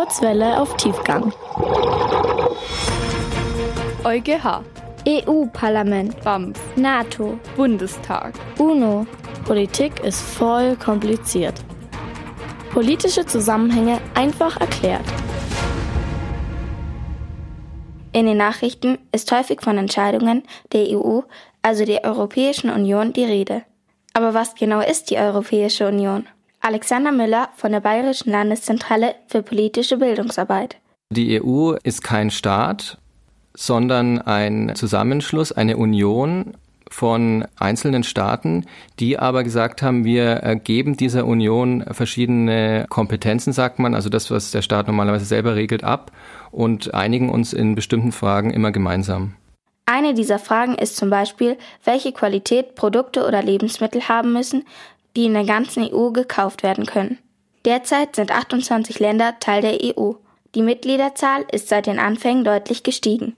Kurzwelle 0.00 0.58
auf 0.58 0.78
Tiefgang. 0.78 1.30
EuGH, 4.02 4.64
EU-Parlament, 5.06 6.18
BAMF, 6.24 6.58
NATO, 6.76 7.38
Bundestag. 7.54 8.32
UNO. 8.56 9.06
Politik 9.44 10.00
ist 10.00 10.22
voll 10.22 10.74
kompliziert. 10.76 11.52
Politische 12.72 13.26
Zusammenhänge 13.26 14.00
einfach 14.14 14.58
erklärt. 14.58 15.04
In 18.12 18.24
den 18.24 18.38
Nachrichten 18.38 18.96
ist 19.12 19.30
häufig 19.30 19.60
von 19.60 19.76
Entscheidungen 19.76 20.44
der 20.72 20.96
EU, 20.96 21.20
also 21.60 21.84
der 21.84 22.04
Europäischen 22.04 22.70
Union, 22.70 23.12
die 23.12 23.24
Rede. 23.24 23.64
Aber 24.14 24.32
was 24.32 24.54
genau 24.54 24.80
ist 24.80 25.10
die 25.10 25.18
Europäische 25.18 25.86
Union? 25.86 26.26
Alexander 26.60 27.10
Müller 27.10 27.48
von 27.56 27.72
der 27.72 27.80
Bayerischen 27.80 28.30
Landeszentrale 28.30 29.14
für 29.26 29.42
politische 29.42 29.96
Bildungsarbeit. 29.96 30.76
Die 31.10 31.42
EU 31.42 31.72
ist 31.82 32.04
kein 32.04 32.30
Staat, 32.30 32.98
sondern 33.54 34.20
ein 34.20 34.72
Zusammenschluss, 34.74 35.52
eine 35.52 35.78
Union 35.78 36.54
von 36.90 37.46
einzelnen 37.56 38.04
Staaten, 38.04 38.66
die 38.98 39.18
aber 39.18 39.42
gesagt 39.42 39.80
haben, 39.80 40.04
wir 40.04 40.42
äh, 40.42 40.56
geben 40.56 40.96
dieser 40.96 41.24
Union 41.24 41.84
verschiedene 41.90 42.84
Kompetenzen, 42.90 43.52
sagt 43.52 43.78
man, 43.78 43.94
also 43.94 44.10
das, 44.10 44.30
was 44.30 44.50
der 44.50 44.62
Staat 44.62 44.86
normalerweise 44.86 45.24
selber 45.24 45.54
regelt, 45.54 45.82
ab 45.82 46.12
und 46.50 46.92
einigen 46.92 47.30
uns 47.30 47.52
in 47.52 47.74
bestimmten 47.74 48.12
Fragen 48.12 48.50
immer 48.50 48.72
gemeinsam. 48.72 49.34
Eine 49.86 50.14
dieser 50.14 50.38
Fragen 50.38 50.74
ist 50.74 50.96
zum 50.96 51.10
Beispiel, 51.10 51.56
welche 51.84 52.12
Qualität 52.12 52.74
Produkte 52.74 53.26
oder 53.26 53.42
Lebensmittel 53.42 54.08
haben 54.08 54.32
müssen, 54.32 54.64
die 55.16 55.24
in 55.24 55.34
der 55.34 55.44
ganzen 55.44 55.92
EU 55.92 56.10
gekauft 56.10 56.62
werden 56.62 56.86
können. 56.86 57.18
Derzeit 57.64 58.16
sind 58.16 58.30
28 58.30 58.98
Länder 58.98 59.38
Teil 59.38 59.62
der 59.62 59.78
EU. 59.82 60.12
Die 60.54 60.62
Mitgliederzahl 60.62 61.44
ist 61.52 61.68
seit 61.68 61.86
den 61.86 61.98
Anfängen 61.98 62.44
deutlich 62.44 62.82
gestiegen. 62.82 63.36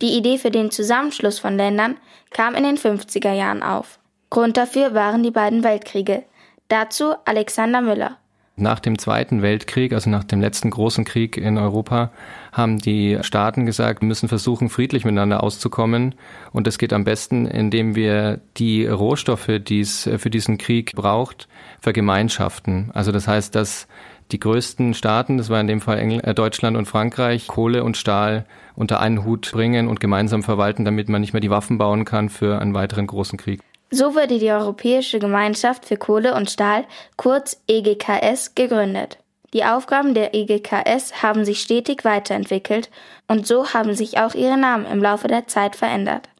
Die 0.00 0.16
Idee 0.16 0.38
für 0.38 0.50
den 0.50 0.70
Zusammenschluss 0.70 1.38
von 1.38 1.56
Ländern 1.56 1.96
kam 2.30 2.54
in 2.54 2.64
den 2.64 2.76
50er 2.76 3.32
Jahren 3.32 3.62
auf. 3.62 3.98
Grund 4.30 4.56
dafür 4.56 4.94
waren 4.94 5.22
die 5.22 5.30
beiden 5.30 5.62
Weltkriege. 5.62 6.24
Dazu 6.68 7.14
Alexander 7.24 7.80
Müller. 7.80 8.18
Nach 8.54 8.80
dem 8.80 8.98
Zweiten 8.98 9.40
Weltkrieg, 9.40 9.94
also 9.94 10.10
nach 10.10 10.24
dem 10.24 10.42
letzten 10.42 10.68
großen 10.68 11.06
Krieg 11.06 11.38
in 11.38 11.56
Europa, 11.56 12.10
haben 12.52 12.78
die 12.78 13.18
Staaten 13.22 13.64
gesagt, 13.64 14.02
wir 14.02 14.06
müssen 14.06 14.28
versuchen, 14.28 14.68
friedlich 14.68 15.06
miteinander 15.06 15.42
auszukommen. 15.42 16.14
Und 16.52 16.66
das 16.66 16.76
geht 16.76 16.92
am 16.92 17.04
besten, 17.04 17.46
indem 17.46 17.94
wir 17.94 18.40
die 18.58 18.86
Rohstoffe, 18.86 19.50
die 19.66 19.80
es 19.80 20.08
für 20.18 20.28
diesen 20.28 20.58
Krieg 20.58 20.92
braucht, 20.94 21.48
vergemeinschaften. 21.80 22.90
Also 22.92 23.10
das 23.10 23.26
heißt, 23.26 23.54
dass 23.54 23.88
die 24.32 24.40
größten 24.40 24.92
Staaten, 24.92 25.38
das 25.38 25.48
war 25.48 25.60
in 25.60 25.66
dem 25.66 25.80
Fall 25.80 25.98
Engl 25.98 26.20
äh, 26.20 26.34
Deutschland 26.34 26.76
und 26.76 26.86
Frankreich, 26.86 27.46
Kohle 27.46 27.84
und 27.84 27.96
Stahl 27.96 28.44
unter 28.74 29.00
einen 29.00 29.24
Hut 29.24 29.50
bringen 29.52 29.88
und 29.88 29.98
gemeinsam 30.00 30.42
verwalten, 30.42 30.84
damit 30.84 31.08
man 31.08 31.20
nicht 31.20 31.32
mehr 31.32 31.40
die 31.40 31.50
Waffen 31.50 31.78
bauen 31.78 32.04
kann 32.04 32.28
für 32.28 32.58
einen 32.60 32.74
weiteren 32.74 33.06
großen 33.06 33.38
Krieg. 33.38 33.60
So 33.94 34.14
wurde 34.14 34.38
die 34.38 34.50
Europäische 34.50 35.18
Gemeinschaft 35.18 35.84
für 35.84 35.98
Kohle 35.98 36.34
und 36.34 36.50
Stahl, 36.50 36.86
kurz 37.18 37.62
EGKS, 37.66 38.54
gegründet. 38.54 39.18
Die 39.52 39.64
Aufgaben 39.64 40.14
der 40.14 40.34
EGKS 40.34 41.22
haben 41.22 41.44
sich 41.44 41.60
stetig 41.60 42.02
weiterentwickelt 42.02 42.90
und 43.28 43.46
so 43.46 43.74
haben 43.74 43.94
sich 43.94 44.16
auch 44.16 44.34
ihre 44.34 44.56
Namen 44.56 44.86
im 44.86 45.02
Laufe 45.02 45.28
der 45.28 45.46
Zeit 45.46 45.76
verändert. 45.76 46.30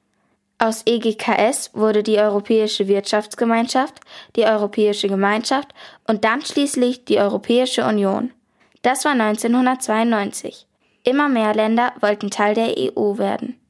Aus 0.58 0.82
EGKS 0.86 1.72
wurde 1.74 2.02
die 2.02 2.16
Europäische 2.16 2.88
Wirtschaftsgemeinschaft, 2.88 4.00
die 4.34 4.44
Europäische 4.44 5.08
Gemeinschaft 5.08 5.74
und 6.08 6.24
dann 6.24 6.40
schließlich 6.40 7.04
die 7.04 7.18
Europäische 7.18 7.84
Union. 7.84 8.32
Das 8.80 9.04
war 9.04 9.12
1992. 9.12 10.66
Immer 11.04 11.28
mehr 11.28 11.52
Länder 11.52 11.92
wollten 12.00 12.30
Teil 12.30 12.54
der 12.54 12.74
EU 12.78 13.18
werden. 13.18 13.60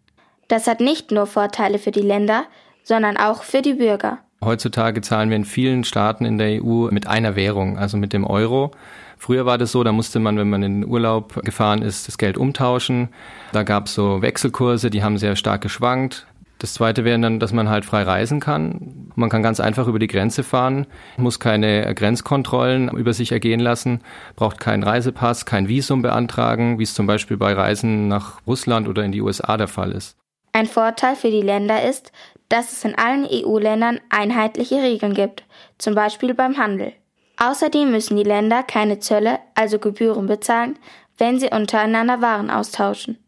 Das 0.46 0.69
hat 0.69 0.78
nicht 0.78 1.11
nur 1.11 1.27
Vorteile 1.27 1.80
für 1.80 1.90
die 1.90 2.01
Länder, 2.01 2.45
sondern 2.82 3.16
auch 3.16 3.42
für 3.42 3.62
die 3.62 3.74
Bürger. 3.74 4.18
Heutzutage 4.44 5.00
zahlen 5.02 5.30
wir 5.30 5.36
in 5.36 5.44
vielen 5.44 5.84
Staaten 5.84 6.24
in 6.24 6.36
der 6.36 6.62
EU 6.62 6.88
mit 6.90 7.06
einer 7.06 7.36
Währung, 7.36 7.78
also 7.78 7.96
mit 7.96 8.12
dem 8.12 8.24
Euro. 8.24 8.72
Früher 9.16 9.46
war 9.46 9.56
das 9.56 9.70
so, 9.70 9.84
da 9.84 9.92
musste 9.92 10.18
man, 10.18 10.36
wenn 10.36 10.50
man 10.50 10.64
in 10.64 10.80
den 10.80 10.90
Urlaub 10.90 11.40
gefahren 11.44 11.80
ist, 11.80 12.08
das 12.08 12.18
Geld 12.18 12.36
umtauschen. 12.36 13.10
Da 13.52 13.62
gab 13.62 13.86
es 13.86 13.94
so 13.94 14.20
Wechselkurse, 14.20 14.90
die 14.90 15.04
haben 15.04 15.16
sehr 15.16 15.36
stark 15.36 15.60
geschwankt. 15.60 16.26
Das 16.58 16.74
zweite 16.74 17.04
wäre 17.04 17.20
dann, 17.20 17.40
dass 17.40 17.52
man 17.52 17.68
halt 17.68 17.84
frei 17.84 18.02
reisen 18.02 18.40
kann. 18.40 19.10
Man 19.14 19.30
kann 19.30 19.42
ganz 19.42 19.58
einfach 19.58 19.88
über 19.88 19.98
die 19.98 20.06
Grenze 20.06 20.42
fahren, 20.42 20.86
muss 21.16 21.40
keine 21.40 21.92
Grenzkontrollen 21.94 22.88
über 22.88 23.12
sich 23.12 23.32
ergehen 23.32 23.58
lassen, 23.60 24.00
braucht 24.36 24.60
keinen 24.60 24.84
Reisepass, 24.84 25.44
kein 25.44 25.68
Visum 25.68 26.02
beantragen, 26.02 26.78
wie 26.78 26.84
es 26.84 26.94
zum 26.94 27.06
Beispiel 27.06 27.36
bei 27.36 27.52
Reisen 27.52 28.08
nach 28.08 28.40
Russland 28.46 28.88
oder 28.88 29.04
in 29.04 29.12
die 29.12 29.22
USA 29.22 29.56
der 29.56 29.68
Fall 29.68 29.90
ist. 29.92 30.16
Ein 30.52 30.67
Vorteil 30.67 31.17
für 31.17 31.30
die 31.30 31.42
Länder 31.42 31.83
ist, 31.83 32.13
dass 32.48 32.73
es 32.73 32.85
in 32.85 32.95
allen 32.95 33.27
EU-Ländern 33.30 34.01
einheitliche 34.11 34.83
Regeln 34.83 35.14
gibt, 35.14 35.45
zum 35.79 35.95
Beispiel 35.95 36.35
beim 36.35 36.58
Handel. 36.58 36.92
Außerdem 37.39 37.90
müssen 37.90 38.17
die 38.17 38.23
Länder 38.23 38.62
keine 38.62 38.98
Zölle, 38.98 39.39
also 39.55 39.79
Gebühren 39.79 40.27
bezahlen, 40.27 40.79
wenn 41.17 41.41
sie 41.41 41.48
untereinander 41.48 42.20
Waren 42.20 42.51
austauschen. 42.51 43.18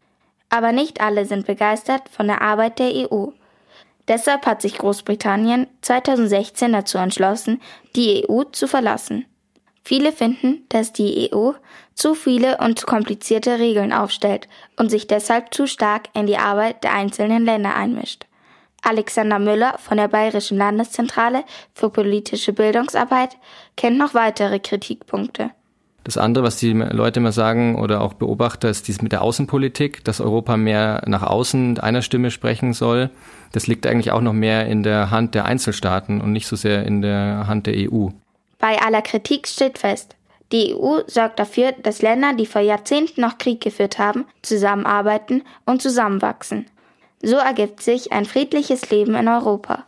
Aber 0.49 0.71
nicht 0.71 1.01
alle 1.01 1.25
sind 1.25 1.47
begeistert 1.47 2.07
von 2.09 2.27
der 2.27 2.41
Arbeit 2.41 2.77
der 2.77 3.11
EU. 3.11 3.29
Deshalb 4.07 4.45
hat 4.45 4.61
sich 4.61 4.77
Großbritannien 4.77 5.67
2016 5.81 6.71
dazu 6.71 6.99
entschlossen, 6.99 7.61
die 7.95 8.29
EU 8.29 8.43
zu 8.43 8.67
verlassen. 8.67 9.25
Viele 9.87 10.11
finden, 10.11 10.63
dass 10.69 10.93
die 10.93 11.29
EU 11.31 11.51
zu 11.93 12.15
viele 12.15 12.57
und 12.57 12.79
zu 12.79 12.87
komplizierte 12.87 13.59
Regeln 13.59 13.93
aufstellt 13.93 14.47
und 14.77 14.89
sich 14.89 15.05
deshalb 15.05 15.53
zu 15.53 15.67
stark 15.67 16.09
in 16.15 16.25
die 16.25 16.39
Arbeit 16.39 16.83
der 16.83 16.93
einzelnen 16.93 17.45
Länder 17.45 17.75
einmischt. 17.75 18.25
Alexander 18.81 19.37
Müller 19.37 19.75
von 19.77 19.97
der 19.97 20.07
Bayerischen 20.07 20.57
Landeszentrale 20.57 21.43
für 21.75 21.91
politische 21.91 22.51
Bildungsarbeit 22.51 23.37
kennt 23.77 23.99
noch 23.99 24.15
weitere 24.15 24.57
Kritikpunkte. 24.57 25.51
Das 26.03 26.17
andere, 26.17 26.43
was 26.43 26.57
die 26.57 26.73
Leute 26.73 27.19
immer 27.19 27.31
sagen 27.31 27.75
oder 27.75 28.01
auch 28.01 28.13
Beobachter, 28.13 28.69
ist 28.69 28.87
dies 28.87 29.03
mit 29.03 29.11
der 29.11 29.21
Außenpolitik, 29.21 30.03
dass 30.03 30.19
Europa 30.19 30.57
mehr 30.57 31.03
nach 31.05 31.23
außen 31.23 31.69
mit 31.69 31.83
einer 31.83 32.01
Stimme 32.01 32.31
sprechen 32.31 32.73
soll. 32.73 33.11
Das 33.51 33.67
liegt 33.67 33.85
eigentlich 33.85 34.11
auch 34.11 34.21
noch 34.21 34.33
mehr 34.33 34.65
in 34.65 34.81
der 34.81 35.11
Hand 35.11 35.35
der 35.35 35.45
Einzelstaaten 35.45 36.21
und 36.21 36.31
nicht 36.31 36.47
so 36.47 36.55
sehr 36.55 36.85
in 36.85 37.03
der 37.03 37.45
Hand 37.45 37.67
der 37.67 37.91
EU. 37.91 38.09
Bei 38.59 38.81
aller 38.81 39.01
Kritik 39.01 39.47
steht 39.47 39.77
fest, 39.77 40.15
die 40.51 40.73
EU 40.73 41.01
sorgt 41.07 41.39
dafür, 41.39 41.73
dass 41.73 42.01
Länder, 42.01 42.33
die 42.33 42.45
vor 42.45 42.61
Jahrzehnten 42.61 43.21
noch 43.21 43.37
Krieg 43.37 43.61
geführt 43.61 43.99
haben, 43.99 44.25
zusammenarbeiten 44.41 45.43
und 45.65 45.81
zusammenwachsen. 45.81 46.67
So 47.21 47.35
ergibt 47.35 47.81
sich 47.81 48.11
ein 48.11 48.25
friedliches 48.25 48.89
Leben 48.89 49.15
in 49.15 49.27
Europa. 49.27 49.83